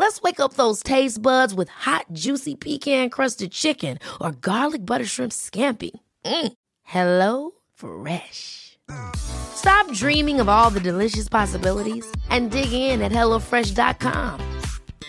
[0.00, 5.04] Let's wake up those taste buds with hot, juicy pecan crusted chicken or garlic butter
[5.04, 5.90] shrimp scampi.
[6.24, 6.52] Mm.
[6.84, 8.78] Hello Fresh.
[9.14, 14.40] Stop dreaming of all the delicious possibilities and dig in at HelloFresh.com.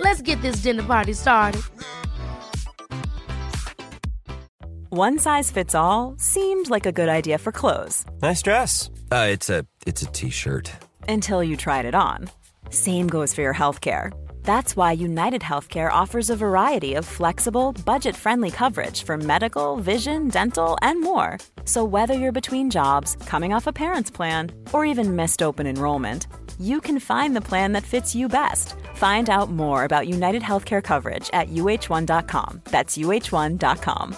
[0.00, 1.62] Let's get this dinner party started.
[4.88, 8.90] One size fits all seemed like a good idea for clothes Nice dress.
[9.12, 10.72] Uh, it's a it's a t-shirt.
[11.08, 12.28] until you tried it on.
[12.70, 14.10] Same goes for your healthcare.
[14.42, 20.28] That's why United Healthcare offers a variety of flexible, budget friendly coverage for medical, vision,
[20.28, 21.38] dental, and more.
[21.64, 26.26] So, whether you're between jobs, coming off a parent's plan, or even missed open enrollment,
[26.58, 28.74] you can find the plan that fits you best.
[28.94, 32.62] Find out more about United Healthcare coverage at uh1.com.
[32.64, 34.16] That's uh1.com.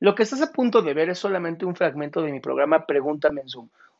[0.00, 3.40] Lo que estás a punto de ver es solamente un fragmento de mi programa Pregúntame
[3.40, 3.70] en Zoom,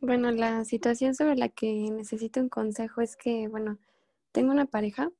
[0.00, 3.78] Bueno, la situación sobre la que necesito un consejo es que, bueno,
[4.32, 5.10] tengo una pareja,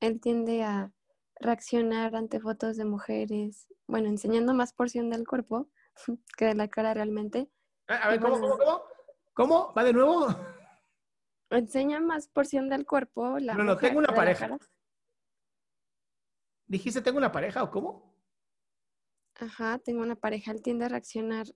[0.00, 0.92] él tiende a
[1.36, 5.68] reaccionar ante fotos de mujeres, bueno, enseñando más porción del cuerpo
[6.36, 7.50] que de la cara realmente.
[7.88, 8.82] A ver, ¿cómo, bueno, cómo, cómo?
[9.34, 9.74] ¿Cómo?
[9.74, 10.26] ¿Va de nuevo?
[11.50, 14.58] Enseña más porción del cuerpo la No, no, mujer tengo una pareja.
[16.66, 18.16] ¿Dijiste tengo una pareja o cómo?
[19.34, 21.46] Ajá, tengo una pareja, él tiende a reaccionar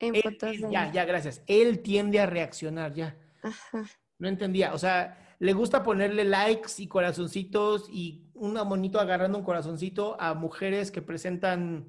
[0.00, 0.70] en Él- fotos él- de...
[0.70, 1.42] ya, ya, gracias.
[1.46, 3.16] Él tiende a reaccionar, ya.
[3.42, 3.84] Ajá,
[4.18, 4.74] No entendía.
[4.74, 10.34] O sea, le gusta ponerle likes y corazoncitos y un monito agarrando un corazoncito a
[10.34, 11.88] mujeres que presentan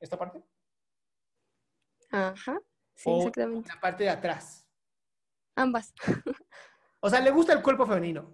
[0.00, 0.42] esta parte
[2.10, 2.60] ajá,
[2.94, 3.68] sí, o exactamente.
[3.72, 4.66] la parte de atrás.
[5.56, 5.94] Ambas,
[7.00, 8.32] O sea, le gusta el cuerpo femenino.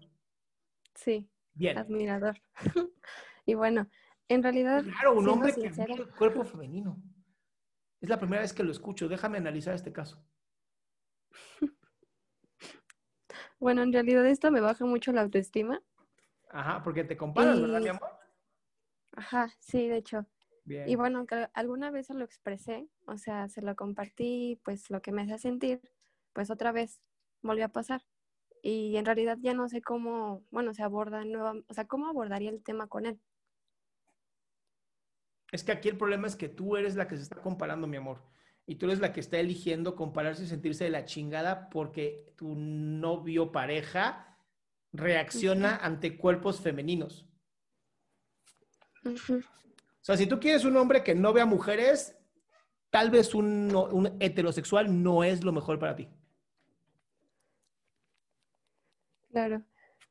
[0.95, 1.29] sí.
[1.55, 1.77] Bien.
[1.77, 2.37] admirador.
[3.45, 3.89] y bueno,
[4.29, 7.03] en realidad, Claro, un hombre que admira el cuerpo femenino.
[8.01, 9.09] Es la primera vez que lo escucho.
[9.09, 10.25] Déjame analizar este caso.
[13.59, 15.83] bueno, en realidad esto me baja mucho la autoestima.
[16.51, 18.09] Ajá, porque te comparas, ¿verdad, mi amor?
[19.13, 20.27] Ajá, sí, de hecho.
[20.65, 20.89] Bien.
[20.89, 25.03] Y bueno, que alguna vez se lo expresé, o sea, se lo compartí, pues lo
[25.03, 25.81] que me hace sentir,
[26.33, 27.01] pues otra vez
[27.43, 28.03] volvió a pasar.
[28.63, 32.51] Y en realidad ya no sé cómo, bueno, se aborda nueva, o sea, cómo abordaría
[32.51, 33.21] el tema con él.
[35.51, 37.97] Es que aquí el problema es que tú eres la que se está comparando, mi
[37.97, 38.23] amor.
[38.67, 42.55] Y tú eres la que está eligiendo compararse y sentirse de la chingada porque tu
[42.55, 44.37] novio pareja
[44.93, 47.27] reacciona ante cuerpos femeninos.
[49.05, 49.11] O
[50.03, 52.19] sea, si tú quieres un hombre que no vea mujeres,
[52.91, 56.09] tal vez un heterosexual no es lo mejor para ti.
[59.31, 59.63] Claro.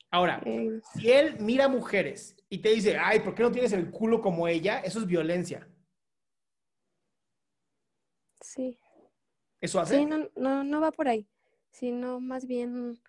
[0.10, 3.92] Ahora, Eh, si él mira mujeres y te dice, ay, ¿por qué no tienes el
[3.92, 4.80] culo como ella?
[4.80, 5.68] Eso es violencia.
[8.42, 8.80] sí.
[9.60, 9.98] ¿Eso hace?
[9.98, 11.28] Sí, no, no, no va por ahí,
[11.72, 13.02] sino más bien,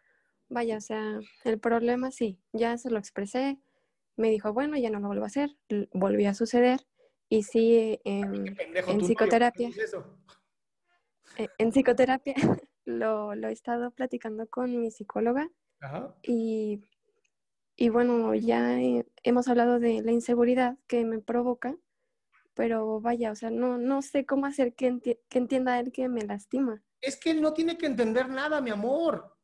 [0.48, 3.58] vaya, o sea, el problema sí, ya se lo expresé,
[4.16, 5.56] me dijo, bueno, ya no lo vuelvo a hacer,
[5.92, 6.80] volvió a suceder,
[7.28, 9.68] y sí, pendejo en novio, psicoterapia.
[9.70, 10.18] ¿qué es eso?
[11.36, 12.34] eh, en psicoterapia
[12.86, 16.14] lo, lo he estado platicando con mi psicóloga Ajá.
[16.22, 16.82] y,
[17.76, 21.76] y bueno, ya eh, hemos hablado de la inseguridad que me provoca,
[22.54, 26.08] pero vaya, o sea, no, no sé cómo hacer que, enti- que entienda él que
[26.08, 26.82] me lastima.
[27.00, 29.36] Es que él no tiene que entender nada, mi amor.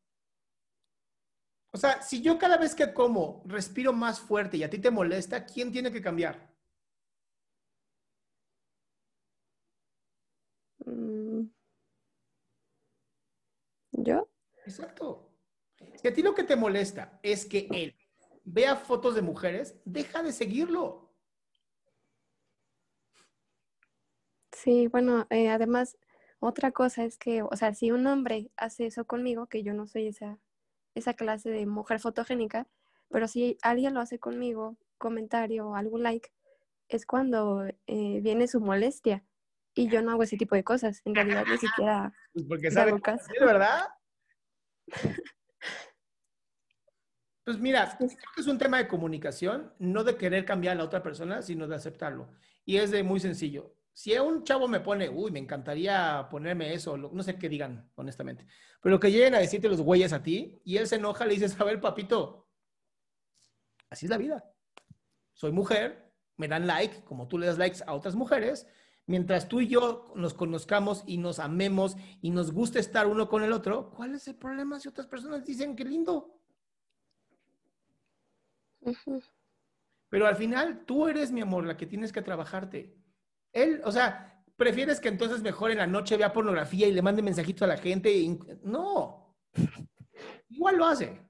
[1.72, 4.90] O sea, si yo cada vez que como respiro más fuerte y a ti te
[4.90, 6.52] molesta, ¿quién tiene que cambiar?
[10.86, 11.48] Mm.
[13.92, 14.28] ¿Yo?
[14.66, 15.33] Exacto.
[15.96, 17.94] Si a ti lo que te molesta es que él
[18.44, 21.12] vea fotos de mujeres, deja de seguirlo.
[24.52, 25.98] Sí, bueno, eh, además,
[26.38, 29.86] otra cosa es que, o sea, si un hombre hace eso conmigo, que yo no
[29.86, 30.38] soy esa,
[30.94, 32.66] esa clase de mujer fotogénica,
[33.10, 36.30] pero si alguien lo hace conmigo, comentario o algún like,
[36.88, 39.24] es cuando eh, viene su molestia.
[39.76, 41.02] y yo no hago ese tipo de cosas.
[41.04, 43.26] En realidad ni siquiera Pues porque sabe que caso.
[43.32, 43.88] es verdad.
[47.44, 50.84] Pues mira, creo que es un tema de comunicación, no de querer cambiar a la
[50.84, 52.32] otra persona, sino de aceptarlo.
[52.64, 53.76] Y es de muy sencillo.
[53.92, 58.46] Si un chavo me pone, uy, me encantaría ponerme eso, no sé qué digan, honestamente.
[58.80, 61.60] Pero que lleguen a decirte los güeyes a ti y él se enoja, le dices,
[61.60, 62.48] a ver, papito,
[63.90, 64.44] así es la vida.
[65.34, 68.66] Soy mujer, me dan like, como tú le das likes a otras mujeres.
[69.06, 73.42] Mientras tú y yo nos conozcamos y nos amemos y nos guste estar uno con
[73.42, 76.40] el otro, ¿cuál es el problema si otras personas dicen que lindo?
[80.08, 82.96] Pero al final tú eres mi amor, la que tienes que trabajarte.
[83.52, 87.22] Él, o sea, prefieres que entonces mejor en la noche vea pornografía y le mande
[87.22, 88.10] mensajitos a la gente.
[88.12, 89.36] y- no.
[90.48, 91.20] Igual lo hace.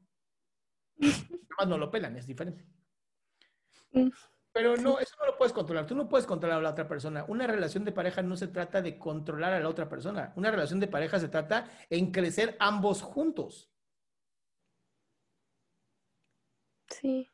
[1.67, 2.67] No lo pelan, es diferente.
[3.93, 4.09] Mm,
[4.55, 5.85] Pero no, eso no lo puedes controlar.
[5.85, 7.25] Tú no puedes controlar a la otra persona.
[7.27, 10.33] Una relación de pareja no se trata de controlar a la otra persona.
[10.37, 13.69] Una relación de pareja se trata en crecer ambos juntos.
[16.89, 17.29] Sí.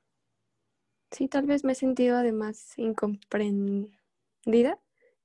[1.10, 3.90] Sí, tal vez me he sentido además incomprendida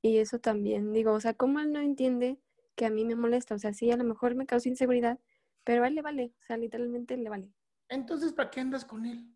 [0.02, 2.42] y eso también, digo, o sea, ¿cómo él no entiende
[2.76, 3.56] que a mí me molesta?
[3.56, 5.18] O sea, sí, a lo mejor me causa inseguridad,
[5.64, 7.54] pero a él le vale, o sea, literalmente le vale.
[7.88, 9.34] Entonces, ¿para qué andas con él?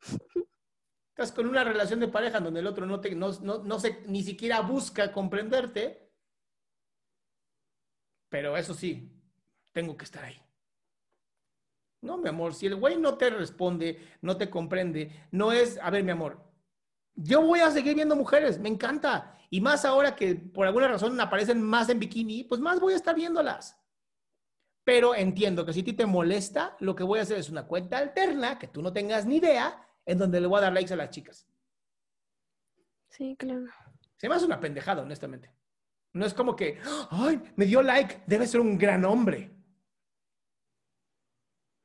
[1.16, 4.02] Estás con una relación de pareja donde el otro no, te, no, no, no se,
[4.06, 6.12] ni siquiera busca comprenderte.
[8.28, 9.18] Pero eso sí,
[9.72, 10.38] tengo que estar ahí.
[12.02, 15.88] No, mi amor, si el güey no te responde, no te comprende, no es, a
[15.88, 16.38] ver, mi amor,
[17.14, 19.38] yo voy a seguir viendo mujeres, me encanta.
[19.48, 22.96] Y más ahora que por alguna razón aparecen más en bikini, pues más voy a
[22.96, 23.80] estar viéndolas.
[24.84, 27.66] Pero entiendo que si a ti te molesta, lo que voy a hacer es una
[27.66, 30.92] cuenta alterna, que tú no tengas ni idea, en donde le voy a dar likes
[30.92, 31.46] a las chicas.
[33.10, 33.66] Sí, claro.
[34.16, 35.52] Se me hace una pendejada, honestamente.
[36.12, 36.80] No es como que,
[37.10, 39.54] ay, me dio like, debe ser un gran hombre.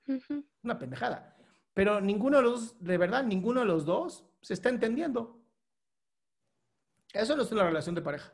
[0.07, 0.45] Ujú.
[0.63, 1.35] Una pendejada.
[1.73, 5.41] Pero ninguno de los, de verdad, ninguno de los dos se está entendiendo.
[7.13, 8.33] Eso no es una relación de pareja.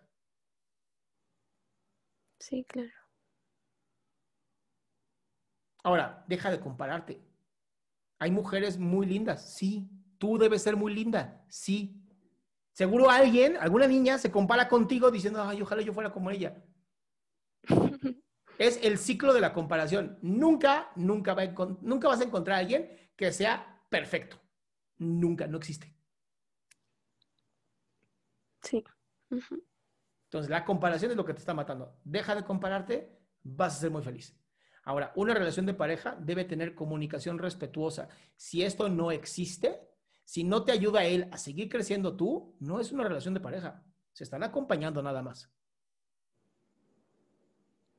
[2.40, 2.92] Sí, claro.
[5.84, 7.27] Ahora, deja de compararte.
[8.20, 9.90] Hay mujeres muy lindas, sí.
[10.18, 12.02] Tú debes ser muy linda, sí.
[12.74, 16.64] Seguro alguien, alguna niña, se compara contigo diciendo, ay, ojalá yo fuera como ella.
[18.58, 20.18] Es el ciclo de la comparación.
[20.24, 24.40] Nunca, nunca, va a nunca vas a encontrar a alguien que sea perfecto.
[24.98, 25.94] Nunca, no existe.
[28.64, 28.84] Sí.
[29.30, 32.00] Entonces, la comparación es lo que te está matando.
[32.04, 34.36] Deja de compararte, vas a ser muy feliz.
[34.88, 38.08] Ahora, una relación de pareja debe tener comunicación respetuosa.
[38.38, 39.82] Si esto no existe,
[40.24, 43.42] si no te ayuda a él a seguir creciendo tú, no es una relación de
[43.42, 43.84] pareja.
[44.14, 45.52] Se están acompañando nada más.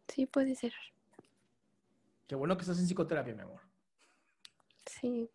[0.09, 0.73] Sí, puede ser.
[2.27, 3.61] Qué bueno que estás en psicoterapia, mi amor.
[4.87, 5.29] Sí.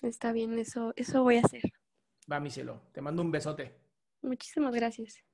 [0.00, 1.72] Está bien, eso, eso voy a hacer.
[2.30, 2.82] Va, mi cielo.
[2.92, 3.80] Te mando un besote.
[4.22, 5.24] Muchísimas gracias.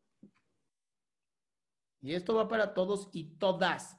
[2.01, 3.99] Y esto va para todos y todas.